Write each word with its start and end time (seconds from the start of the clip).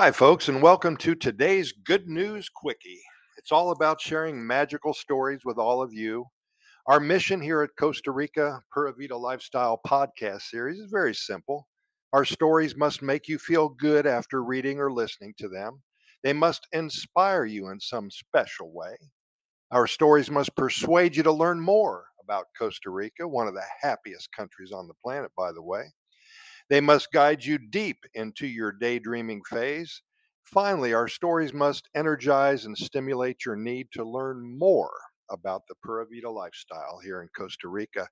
Hi, 0.00 0.12
folks, 0.12 0.48
and 0.48 0.62
welcome 0.62 0.96
to 0.98 1.16
today's 1.16 1.72
Good 1.72 2.06
News 2.06 2.48
Quickie. 2.48 3.02
It's 3.36 3.50
all 3.50 3.72
about 3.72 4.00
sharing 4.00 4.46
magical 4.46 4.94
stories 4.94 5.40
with 5.44 5.58
all 5.58 5.82
of 5.82 5.92
you. 5.92 6.24
Our 6.86 7.00
mission 7.00 7.40
here 7.40 7.62
at 7.62 7.74
Costa 7.76 8.12
Rica 8.12 8.62
Pura 8.72 8.92
Vida 8.96 9.16
Lifestyle 9.16 9.80
podcast 9.84 10.42
series 10.42 10.78
is 10.78 10.88
very 10.88 11.16
simple. 11.16 11.66
Our 12.12 12.24
stories 12.24 12.76
must 12.76 13.02
make 13.02 13.26
you 13.26 13.40
feel 13.40 13.70
good 13.70 14.06
after 14.06 14.44
reading 14.44 14.78
or 14.78 14.92
listening 14.92 15.34
to 15.38 15.48
them. 15.48 15.82
They 16.22 16.32
must 16.32 16.68
inspire 16.70 17.44
you 17.44 17.70
in 17.70 17.80
some 17.80 18.08
special 18.08 18.70
way. 18.72 18.94
Our 19.72 19.88
stories 19.88 20.30
must 20.30 20.54
persuade 20.54 21.16
you 21.16 21.24
to 21.24 21.32
learn 21.32 21.58
more 21.58 22.04
about 22.22 22.46
Costa 22.56 22.90
Rica, 22.90 23.26
one 23.26 23.48
of 23.48 23.54
the 23.54 23.66
happiest 23.82 24.30
countries 24.30 24.70
on 24.70 24.86
the 24.86 24.94
planet, 25.02 25.32
by 25.36 25.50
the 25.50 25.60
way. 25.60 25.86
They 26.70 26.80
must 26.80 27.12
guide 27.12 27.44
you 27.44 27.58
deep 27.58 27.98
into 28.14 28.46
your 28.46 28.72
daydreaming 28.72 29.42
phase. 29.48 30.02
Finally, 30.44 30.94
our 30.94 31.08
stories 31.08 31.52
must 31.52 31.88
energize 31.94 32.64
and 32.64 32.76
stimulate 32.76 33.44
your 33.44 33.56
need 33.56 33.88
to 33.92 34.04
learn 34.04 34.58
more 34.58 34.92
about 35.30 35.62
the 35.68 35.74
Pura 35.82 36.06
Vida 36.10 36.30
lifestyle 36.30 37.00
here 37.02 37.22
in 37.22 37.28
Costa 37.36 37.68
Rica. 37.68 38.08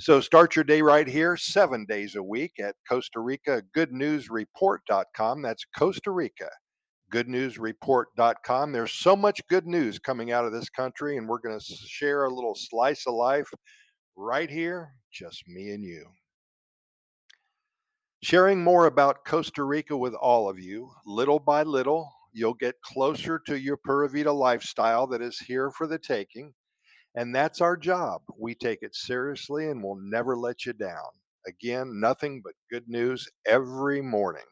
So 0.00 0.20
start 0.20 0.56
your 0.56 0.64
day 0.64 0.82
right 0.82 1.06
here, 1.06 1.36
seven 1.36 1.86
days 1.88 2.16
a 2.16 2.22
week 2.22 2.54
at 2.60 2.74
Costa 2.88 3.20
Rica 3.20 3.62
Good 3.72 3.92
News 3.92 4.28
GoodNewsReport.com. 4.28 5.42
That's 5.42 5.64
Costa 5.76 6.10
Rica 6.10 6.50
GoodNewsReport.com. 7.12 8.72
There's 8.72 8.92
so 8.92 9.14
much 9.14 9.40
good 9.48 9.66
news 9.66 9.98
coming 9.98 10.32
out 10.32 10.44
of 10.44 10.52
this 10.52 10.68
country, 10.68 11.16
and 11.16 11.28
we're 11.28 11.38
going 11.38 11.58
to 11.58 11.64
share 11.64 12.24
a 12.24 12.34
little 12.34 12.54
slice 12.54 13.06
of 13.06 13.14
life 13.14 13.48
right 14.16 14.50
here, 14.50 14.90
just 15.12 15.46
me 15.46 15.70
and 15.70 15.84
you. 15.84 16.06
Sharing 18.22 18.62
more 18.62 18.86
about 18.86 19.24
Costa 19.24 19.62
Rica 19.62 19.96
with 19.96 20.14
all 20.14 20.48
of 20.48 20.58
you, 20.58 20.90
little 21.04 21.38
by 21.38 21.62
little, 21.62 22.10
you'll 22.32 22.54
get 22.54 22.80
closer 22.82 23.38
to 23.46 23.58
your 23.58 23.76
Pura 23.76 24.08
Vida 24.08 24.32
lifestyle 24.32 25.06
that 25.08 25.22
is 25.22 25.38
here 25.38 25.70
for 25.70 25.86
the 25.86 25.98
taking. 25.98 26.52
And 27.14 27.34
that's 27.34 27.60
our 27.60 27.76
job. 27.76 28.22
We 28.38 28.54
take 28.54 28.80
it 28.82 28.94
seriously 28.94 29.68
and 29.68 29.82
we'll 29.82 29.98
never 30.00 30.36
let 30.36 30.66
you 30.66 30.72
down. 30.72 31.08
Again, 31.46 32.00
nothing 32.00 32.42
but 32.44 32.54
good 32.70 32.88
news 32.88 33.28
every 33.46 34.02
morning. 34.02 34.44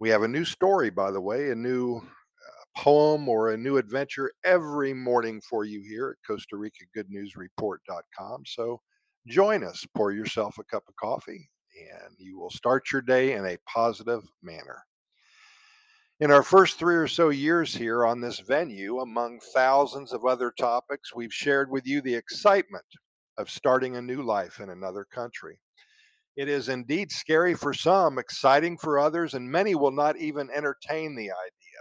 We 0.00 0.08
have 0.10 0.22
a 0.22 0.28
new 0.28 0.44
story, 0.44 0.90
by 0.90 1.10
the 1.10 1.20
way, 1.20 1.50
a 1.50 1.54
new 1.54 1.96
uh, 1.96 2.80
poem 2.80 3.28
or 3.28 3.50
a 3.50 3.56
new 3.56 3.76
adventure 3.76 4.32
every 4.44 4.92
morning 4.92 5.40
for 5.48 5.64
you 5.64 5.80
here 5.80 6.10
at 6.10 6.26
Costa 6.26 6.56
Rica 6.56 6.84
Good 6.94 7.08
News 7.08 7.36
Report.com. 7.36 8.42
So 8.44 8.80
join 9.26 9.62
us, 9.62 9.86
pour 9.94 10.12
yourself 10.12 10.58
a 10.58 10.64
cup 10.64 10.82
of 10.88 10.96
coffee, 10.96 11.48
and 11.78 12.14
you 12.18 12.38
will 12.38 12.50
start 12.50 12.92
your 12.92 13.02
day 13.02 13.32
in 13.32 13.44
a 13.44 13.58
positive 13.66 14.22
manner. 14.42 14.84
In 16.20 16.30
our 16.30 16.42
first 16.42 16.78
three 16.78 16.94
or 16.94 17.08
so 17.08 17.30
years 17.30 17.74
here 17.74 18.06
on 18.06 18.20
this 18.20 18.38
venue, 18.38 19.00
among 19.00 19.40
thousands 19.52 20.12
of 20.12 20.24
other 20.24 20.52
topics, 20.56 21.14
we've 21.14 21.32
shared 21.32 21.70
with 21.70 21.86
you 21.86 22.00
the 22.00 22.14
excitement 22.14 22.84
of 23.36 23.50
starting 23.50 23.96
a 23.96 24.02
new 24.02 24.22
life 24.22 24.60
in 24.60 24.70
another 24.70 25.04
country. 25.04 25.58
It 26.36 26.48
is 26.48 26.68
indeed 26.68 27.10
scary 27.10 27.54
for 27.54 27.74
some, 27.74 28.18
exciting 28.18 28.78
for 28.78 28.98
others, 28.98 29.34
and 29.34 29.50
many 29.50 29.74
will 29.74 29.92
not 29.92 30.16
even 30.16 30.50
entertain 30.50 31.14
the 31.14 31.30
idea. 31.30 31.80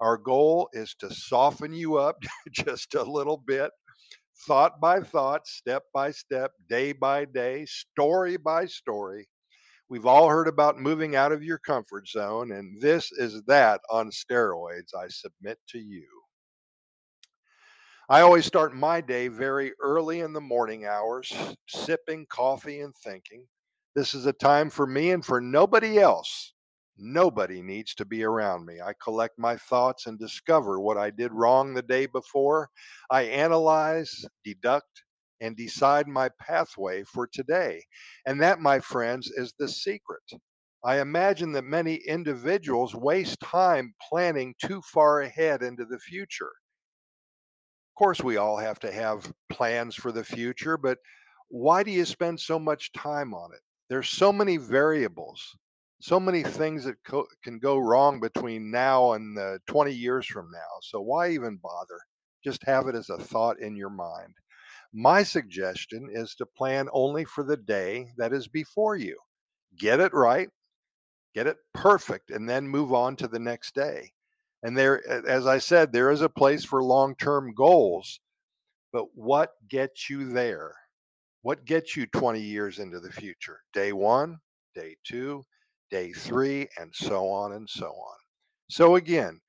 Our 0.00 0.16
goal 0.16 0.68
is 0.72 0.94
to 1.00 1.12
soften 1.12 1.72
you 1.72 1.96
up 1.96 2.16
just 2.52 2.94
a 2.94 3.02
little 3.02 3.38
bit 3.38 3.70
thought 4.46 4.80
by 4.80 5.00
thought, 5.00 5.46
step 5.46 5.84
by 5.92 6.10
step, 6.10 6.52
day 6.68 6.92
by 6.92 7.24
day, 7.24 7.66
story 7.66 8.36
by 8.36 8.66
story. 8.66 9.28
We've 9.88 10.06
all 10.06 10.28
heard 10.28 10.48
about 10.48 10.78
moving 10.78 11.16
out 11.16 11.32
of 11.32 11.42
your 11.42 11.58
comfort 11.58 12.06
zone, 12.08 12.52
and 12.52 12.80
this 12.80 13.10
is 13.12 13.42
that 13.44 13.80
on 13.90 14.10
steroids, 14.10 14.94
I 14.94 15.08
submit 15.08 15.58
to 15.70 15.78
you. 15.78 16.06
I 18.10 18.20
always 18.20 18.46
start 18.46 18.74
my 18.74 19.00
day 19.00 19.28
very 19.28 19.72
early 19.82 20.20
in 20.20 20.32
the 20.32 20.40
morning 20.40 20.86
hours, 20.86 21.32
sipping 21.68 22.26
coffee 22.30 22.80
and 22.80 22.94
thinking. 22.96 23.46
This 23.94 24.14
is 24.14 24.26
a 24.26 24.32
time 24.32 24.70
for 24.70 24.86
me 24.86 25.10
and 25.10 25.24
for 25.24 25.40
nobody 25.40 25.98
else 25.98 26.52
Nobody 26.98 27.62
needs 27.62 27.94
to 27.94 28.04
be 28.04 28.24
around 28.24 28.66
me. 28.66 28.80
I 28.80 28.92
collect 29.02 29.38
my 29.38 29.56
thoughts 29.56 30.06
and 30.06 30.18
discover 30.18 30.80
what 30.80 30.96
I 30.96 31.10
did 31.10 31.32
wrong 31.32 31.72
the 31.72 31.82
day 31.82 32.06
before. 32.06 32.70
I 33.10 33.22
analyze, 33.22 34.26
deduct, 34.44 35.04
and 35.40 35.56
decide 35.56 36.08
my 36.08 36.28
pathway 36.40 37.04
for 37.04 37.28
today. 37.28 37.84
And 38.26 38.40
that, 38.42 38.58
my 38.58 38.80
friends, 38.80 39.30
is 39.30 39.54
the 39.58 39.68
secret. 39.68 40.22
I 40.84 41.00
imagine 41.00 41.52
that 41.52 41.64
many 41.64 41.96
individuals 41.96 42.94
waste 42.94 43.40
time 43.40 43.94
planning 44.08 44.54
too 44.64 44.82
far 44.82 45.20
ahead 45.20 45.62
into 45.62 45.84
the 45.84 45.98
future. 45.98 46.52
Of 47.90 47.98
course, 47.98 48.22
we 48.22 48.36
all 48.36 48.56
have 48.56 48.78
to 48.80 48.92
have 48.92 49.32
plans 49.50 49.94
for 49.94 50.10
the 50.12 50.24
future, 50.24 50.76
but 50.76 50.98
why 51.48 51.82
do 51.82 51.90
you 51.90 52.04
spend 52.04 52.38
so 52.40 52.58
much 52.58 52.92
time 52.92 53.34
on 53.34 53.52
it? 53.52 53.60
There's 53.88 54.08
so 54.08 54.32
many 54.32 54.56
variables 54.56 55.56
so 56.00 56.20
many 56.20 56.42
things 56.42 56.84
that 56.84 57.02
co- 57.04 57.26
can 57.42 57.58
go 57.58 57.78
wrong 57.78 58.20
between 58.20 58.70
now 58.70 59.12
and 59.12 59.38
uh, 59.38 59.58
20 59.66 59.92
years 59.92 60.26
from 60.26 60.50
now. 60.52 60.78
So 60.82 61.00
why 61.00 61.30
even 61.30 61.56
bother? 61.56 61.98
Just 62.44 62.64
have 62.64 62.86
it 62.86 62.94
as 62.94 63.10
a 63.10 63.18
thought 63.18 63.58
in 63.60 63.74
your 63.74 63.90
mind. 63.90 64.34
My 64.92 65.22
suggestion 65.22 66.08
is 66.10 66.34
to 66.36 66.46
plan 66.46 66.88
only 66.92 67.24
for 67.24 67.42
the 67.42 67.56
day 67.56 68.08
that 68.16 68.32
is 68.32 68.48
before 68.48 68.96
you. 68.96 69.18
Get 69.78 70.00
it 70.00 70.14
right, 70.14 70.48
get 71.34 71.46
it 71.46 71.56
perfect, 71.74 72.30
and 72.30 72.48
then 72.48 72.66
move 72.68 72.92
on 72.92 73.16
to 73.16 73.28
the 73.28 73.38
next 73.38 73.74
day. 73.74 74.10
And 74.62 74.76
there, 74.76 75.06
as 75.28 75.46
I 75.46 75.58
said, 75.58 75.92
there 75.92 76.10
is 76.10 76.22
a 76.22 76.28
place 76.28 76.64
for 76.64 76.82
long 76.82 77.14
term 77.16 77.52
goals, 77.54 78.20
but 78.92 79.06
what 79.14 79.50
gets 79.68 80.08
you 80.08 80.32
there? 80.32 80.74
What 81.42 81.64
gets 81.64 81.96
you 81.96 82.06
20 82.06 82.40
years 82.40 82.78
into 82.78 82.98
the 82.98 83.12
future? 83.12 83.60
Day 83.72 83.92
one, 83.92 84.38
day 84.74 84.96
two, 85.04 85.44
day 85.90 86.10
mm-hmm. 86.10 86.20
three, 86.20 86.68
and 86.78 86.94
so 86.94 87.28
on 87.28 87.52
and 87.52 87.68
so 87.68 87.86
on. 87.86 88.16
So, 88.70 88.96
again, 88.96 89.40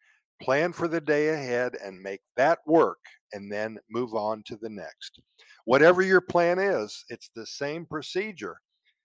plan 0.42 0.74
for 0.74 0.88
the 0.88 1.02
day 1.02 1.30
ahead 1.30 1.76
and 1.84 2.02
make 2.02 2.22
that 2.38 2.60
work, 2.66 3.00
and 3.34 3.52
then 3.52 3.78
move 3.90 4.14
on 4.14 4.44
to 4.48 4.58
the 4.58 4.70
next. 4.70 5.22
Whatever 5.66 6.02
your 6.02 6.22
plan 6.22 6.60
is, 6.60 7.04
it's 7.10 7.30
the 7.36 7.46
same 7.46 7.86
procedure. 7.86 8.58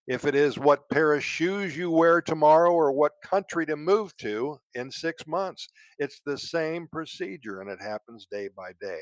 If 0.07 0.27
it 0.27 0.35
is 0.35 0.59
what 0.59 0.89
pair 0.91 1.15
of 1.15 1.25
shoes 1.25 1.77
you 1.77 1.91
wear 1.91 2.21
tomorrow 2.21 2.73
or 2.73 2.93
what 2.93 3.13
country 3.23 3.65
to 3.67 3.77
move 3.77 4.15
to 4.19 4.59
in 4.75 4.91
six 4.91 5.27
months, 5.27 5.69
it's 5.99 6.21
the 6.25 6.37
same 6.37 6.87
procedure 6.93 7.63
and 7.63 7.71
it 7.71 7.81
happens 7.81 8.27
day 8.31 8.51
by 8.55 8.73
day. 8.81 9.01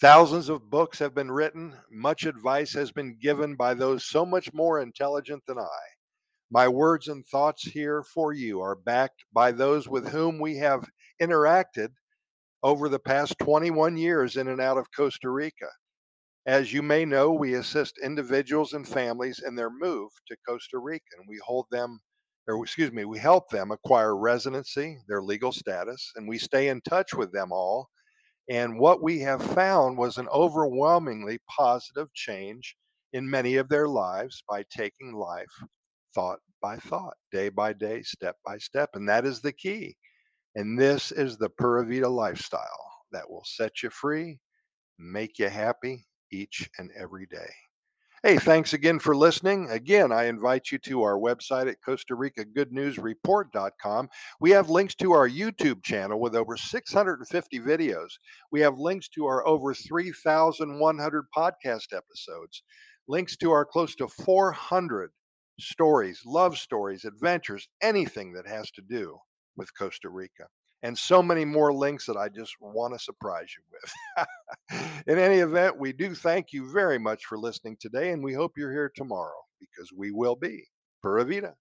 Thousands 0.00 0.48
of 0.48 0.70
books 0.70 0.98
have 0.98 1.14
been 1.14 1.30
written, 1.30 1.76
much 1.90 2.24
advice 2.24 2.72
has 2.72 2.90
been 2.90 3.18
given 3.20 3.56
by 3.56 3.74
those 3.74 4.06
so 4.06 4.24
much 4.24 4.50
more 4.54 4.80
intelligent 4.80 5.42
than 5.46 5.58
I. 5.58 5.78
My 6.52 6.66
words 6.66 7.06
and 7.06 7.24
thoughts 7.26 7.62
here 7.62 8.02
for 8.02 8.32
you 8.32 8.60
are 8.60 8.74
backed 8.74 9.24
by 9.32 9.52
those 9.52 9.88
with 9.88 10.08
whom 10.08 10.40
we 10.40 10.56
have 10.56 10.84
interacted 11.22 11.90
over 12.64 12.88
the 12.88 12.98
past 12.98 13.38
21 13.38 13.96
years 13.96 14.36
in 14.36 14.48
and 14.48 14.60
out 14.60 14.76
of 14.76 14.90
Costa 14.90 15.30
Rica. 15.30 15.68
As 16.46 16.72
you 16.72 16.82
may 16.82 17.04
know, 17.04 17.30
we 17.30 17.54
assist 17.54 18.00
individuals 18.02 18.72
and 18.72 18.86
families 18.86 19.40
in 19.46 19.54
their 19.54 19.70
move 19.70 20.10
to 20.26 20.36
Costa 20.44 20.78
Rica, 20.78 21.04
and 21.16 21.26
we 21.28 21.38
hold 21.44 21.66
them, 21.70 22.00
or 22.48 22.60
excuse 22.64 22.90
me, 22.90 23.04
we 23.04 23.20
help 23.20 23.48
them 23.50 23.70
acquire 23.70 24.16
residency, 24.16 24.98
their 25.06 25.22
legal 25.22 25.52
status, 25.52 26.10
and 26.16 26.28
we 26.28 26.38
stay 26.38 26.66
in 26.66 26.80
touch 26.80 27.14
with 27.14 27.32
them 27.32 27.52
all. 27.52 27.88
And 28.48 28.80
what 28.80 29.04
we 29.04 29.20
have 29.20 29.40
found 29.54 29.96
was 29.96 30.18
an 30.18 30.26
overwhelmingly 30.28 31.38
positive 31.48 32.12
change 32.12 32.74
in 33.12 33.30
many 33.30 33.54
of 33.54 33.68
their 33.68 33.86
lives 33.86 34.42
by 34.48 34.64
taking 34.68 35.14
life 35.14 35.62
thought 36.14 36.38
by 36.60 36.76
thought, 36.76 37.14
day 37.32 37.48
by 37.48 37.72
day, 37.72 38.02
step 38.02 38.36
by 38.44 38.58
step. 38.58 38.90
And 38.94 39.08
that 39.08 39.24
is 39.24 39.40
the 39.40 39.52
key. 39.52 39.96
And 40.54 40.78
this 40.78 41.12
is 41.12 41.36
the 41.36 41.48
Pura 41.48 41.84
Vida 41.86 42.08
lifestyle 42.08 42.90
that 43.12 43.28
will 43.28 43.44
set 43.44 43.82
you 43.82 43.90
free, 43.90 44.38
make 44.98 45.38
you 45.38 45.48
happy 45.48 46.06
each 46.32 46.68
and 46.78 46.90
every 46.98 47.26
day. 47.26 47.50
Hey, 48.22 48.36
thanks 48.36 48.74
again 48.74 48.98
for 48.98 49.16
listening. 49.16 49.70
Again, 49.70 50.12
I 50.12 50.24
invite 50.24 50.70
you 50.70 50.76
to 50.80 51.02
our 51.02 51.18
website 51.18 51.70
at 51.70 51.80
Costa 51.82 52.14
Rica 52.14 52.44
Good 52.44 52.70
News 52.70 52.98
Report.com. 52.98 54.10
We 54.40 54.50
have 54.50 54.68
links 54.68 54.94
to 54.96 55.12
our 55.12 55.26
YouTube 55.26 55.82
channel 55.82 56.20
with 56.20 56.36
over 56.36 56.54
650 56.54 57.60
videos. 57.60 58.10
We 58.52 58.60
have 58.60 58.78
links 58.78 59.08
to 59.10 59.24
our 59.24 59.46
over 59.46 59.72
3,100 59.72 61.24
podcast 61.34 61.96
episodes, 61.96 62.62
links 63.08 63.38
to 63.38 63.52
our 63.52 63.64
close 63.64 63.94
to 63.96 64.06
400 64.06 65.12
stories, 65.58 66.22
love 66.24 66.58
stories, 66.58 67.04
adventures, 67.04 67.68
anything 67.82 68.32
that 68.32 68.46
has 68.46 68.70
to 68.72 68.82
do 68.82 69.18
with 69.56 69.76
Costa 69.76 70.08
Rica. 70.08 70.46
And 70.82 70.96
so 70.96 71.22
many 71.22 71.44
more 71.44 71.74
links 71.74 72.06
that 72.06 72.16
I 72.16 72.28
just 72.30 72.54
want 72.60 72.94
to 72.94 72.98
surprise 72.98 73.48
you 73.56 73.62
with. 73.70 74.26
In 75.06 75.18
any 75.18 75.40
event, 75.40 75.78
we 75.78 75.92
do 75.92 76.14
thank 76.14 76.52
you 76.52 76.72
very 76.72 76.98
much 76.98 77.26
for 77.26 77.38
listening 77.38 77.76
today, 77.78 78.10
and 78.10 78.24
we 78.24 78.32
hope 78.32 78.52
you're 78.56 78.72
here 78.72 78.90
tomorrow 78.94 79.44
because 79.58 79.90
we 79.94 80.10
will 80.10 80.36
be. 80.36 80.64
Pura 81.02 81.24
Vida. 81.24 81.54